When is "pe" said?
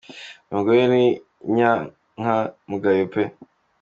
3.13-3.23